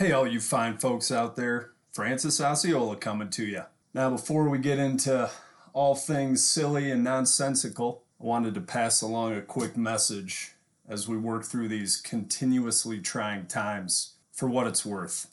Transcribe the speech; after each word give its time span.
Hey, 0.00 0.12
all 0.12 0.26
you 0.26 0.40
fine 0.40 0.78
folks 0.78 1.12
out 1.12 1.36
there, 1.36 1.72
Francis 1.92 2.40
Osceola 2.40 2.96
coming 2.96 3.28
to 3.28 3.44
you. 3.44 3.64
Now, 3.92 4.08
before 4.08 4.48
we 4.48 4.56
get 4.56 4.78
into 4.78 5.30
all 5.74 5.94
things 5.94 6.42
silly 6.42 6.90
and 6.90 7.04
nonsensical, 7.04 8.02
I 8.18 8.24
wanted 8.24 8.54
to 8.54 8.62
pass 8.62 9.02
along 9.02 9.34
a 9.34 9.42
quick 9.42 9.76
message 9.76 10.52
as 10.88 11.06
we 11.06 11.18
work 11.18 11.44
through 11.44 11.68
these 11.68 11.98
continuously 11.98 12.98
trying 12.98 13.44
times 13.44 14.14
for 14.32 14.48
what 14.48 14.66
it's 14.66 14.86
worth. 14.86 15.26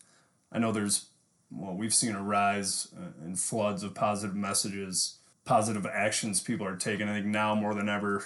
I 0.52 0.60
know 0.60 0.74
there's, 0.74 1.06
well, 1.50 1.74
we've 1.74 1.94
seen 1.94 2.14
a 2.14 2.22
rise 2.22 2.90
uh, 2.94 3.26
in 3.26 3.38
floods 3.38 3.84
of 3.84 3.96
positive 3.96 4.36
messages, 4.36 5.20
positive 5.46 5.86
actions 5.86 6.42
people 6.42 6.68
are 6.68 6.76
taking. 6.76 7.08
I 7.08 7.14
think 7.14 7.28
now 7.28 7.56
more 7.56 7.74
than 7.74 7.88
ever, 7.88 8.26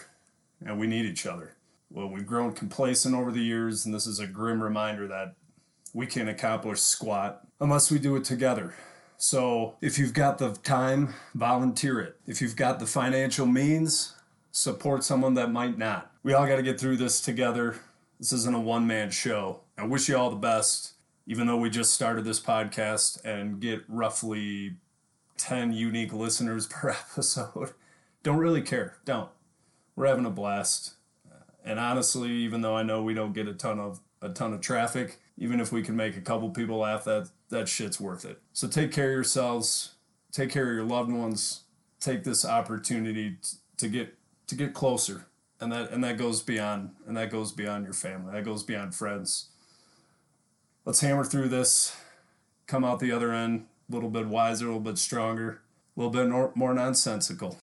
and 0.59 0.79
we 0.79 0.87
need 0.87 1.05
each 1.05 1.27
other. 1.27 1.53
Well, 1.91 2.09
we've 2.09 2.25
grown 2.25 2.53
complacent 2.53 3.13
over 3.13 3.31
the 3.31 3.43
years, 3.43 3.85
and 3.85 3.93
this 3.93 4.07
is 4.07 4.17
a 4.17 4.25
grim 4.25 4.63
reminder 4.63 5.07
that 5.07 5.35
we 5.93 6.05
can't 6.05 6.29
accomplish 6.29 6.79
squat 6.79 7.41
unless 7.59 7.91
we 7.91 7.99
do 7.99 8.15
it 8.15 8.23
together. 8.23 8.73
So 9.17 9.75
if 9.81 9.99
you've 9.99 10.13
got 10.13 10.39
the 10.39 10.53
time, 10.53 11.13
volunteer 11.35 11.99
it. 11.99 12.17
If 12.25 12.41
you've 12.41 12.55
got 12.55 12.79
the 12.79 12.87
financial 12.87 13.45
means, 13.45 14.15
support 14.51 15.03
someone 15.03 15.35
that 15.35 15.51
might 15.51 15.77
not. 15.77 16.11
We 16.23 16.33
all 16.33 16.47
got 16.47 16.55
to 16.55 16.63
get 16.63 16.79
through 16.79 16.97
this 16.97 17.21
together. 17.21 17.75
This 18.19 18.33
isn't 18.33 18.55
a 18.55 18.59
one 18.59 18.87
man 18.87 19.11
show. 19.11 19.61
I 19.77 19.85
wish 19.85 20.09
you 20.09 20.17
all 20.17 20.29
the 20.29 20.35
best, 20.35 20.93
even 21.27 21.47
though 21.47 21.57
we 21.57 21.69
just 21.69 21.93
started 21.93 22.25
this 22.25 22.39
podcast 22.39 23.23
and 23.23 23.59
get 23.59 23.83
roughly 23.87 24.77
10 25.37 25.73
unique 25.73 26.13
listeners 26.13 26.67
per 26.71 26.89
episode. 26.89 27.73
Don't 28.23 28.37
really 28.37 28.61
care. 28.61 28.97
Don't. 29.05 29.29
We're 29.95 30.07
having 30.07 30.25
a 30.25 30.31
blast. 30.31 30.93
And 31.63 31.79
honestly, 31.79 32.31
even 32.31 32.61
though 32.61 32.75
I 32.75 32.83
know 32.83 33.03
we 33.03 33.13
don't 33.13 33.33
get 33.33 33.47
a 33.47 33.53
ton 33.53 33.79
of 33.79 33.99
a 34.21 34.29
ton 34.29 34.53
of 34.53 34.61
traffic, 34.61 35.19
even 35.37 35.59
if 35.59 35.71
we 35.71 35.81
can 35.81 35.95
make 35.95 36.15
a 36.15 36.21
couple 36.21 36.49
people 36.49 36.77
laugh, 36.77 37.03
that 37.05 37.29
that 37.49 37.67
shit's 37.67 37.99
worth 37.99 38.25
it. 38.25 38.41
So 38.53 38.67
take 38.67 38.91
care 38.91 39.07
of 39.07 39.13
yourselves, 39.13 39.95
take 40.31 40.49
care 40.49 40.69
of 40.69 40.75
your 40.75 40.85
loved 40.85 41.11
ones, 41.11 41.61
take 41.99 42.23
this 42.23 42.45
opportunity 42.45 43.37
t- 43.41 43.57
to 43.77 43.87
get 43.87 44.15
to 44.47 44.55
get 44.55 44.73
closer, 44.73 45.25
and 45.59 45.71
that 45.71 45.91
and 45.91 46.03
that 46.03 46.17
goes 46.17 46.41
beyond 46.41 46.91
and 47.07 47.15
that 47.17 47.31
goes 47.31 47.51
beyond 47.51 47.85
your 47.85 47.93
family. 47.93 48.33
That 48.33 48.45
goes 48.45 48.63
beyond 48.63 48.95
friends. 48.95 49.49
Let's 50.85 51.01
hammer 51.01 51.23
through 51.23 51.49
this, 51.49 51.95
come 52.65 52.83
out 52.83 52.99
the 52.99 53.11
other 53.11 53.33
end 53.33 53.67
a 53.91 53.93
little 53.93 54.09
bit 54.09 54.27
wiser, 54.27 54.65
a 54.65 54.69
little 54.69 54.81
bit 54.81 54.97
stronger, 54.97 55.61
a 55.95 55.99
little 55.99 56.11
bit 56.11 56.27
more, 56.29 56.51
more 56.55 56.73
nonsensical. 56.73 57.57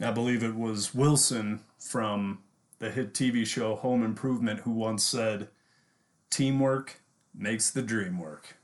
I 0.00 0.10
believe 0.10 0.42
it 0.42 0.54
was 0.54 0.94
Wilson 0.94 1.60
from 1.78 2.40
the 2.80 2.90
hit 2.90 3.14
TV 3.14 3.46
show 3.46 3.76
Home 3.76 4.02
Improvement 4.02 4.60
who 4.60 4.72
once 4.72 5.04
said, 5.04 5.48
Teamwork 6.30 7.02
makes 7.34 7.70
the 7.70 7.82
dream 7.82 8.18
work. 8.18 8.56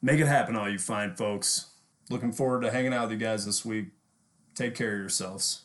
Make 0.00 0.18
it 0.18 0.26
happen, 0.26 0.56
all 0.56 0.68
you 0.68 0.78
fine 0.78 1.14
folks. 1.14 1.66
Looking 2.10 2.32
forward 2.32 2.62
to 2.62 2.70
hanging 2.70 2.92
out 2.92 3.08
with 3.08 3.12
you 3.20 3.26
guys 3.26 3.46
this 3.46 3.64
week. 3.64 3.88
Take 4.54 4.74
care 4.74 4.94
of 4.94 4.98
yourselves. 5.00 5.62